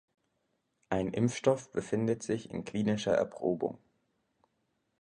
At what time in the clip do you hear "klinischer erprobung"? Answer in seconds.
2.65-3.77